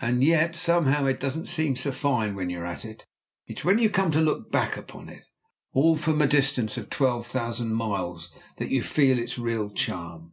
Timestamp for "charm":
9.68-10.32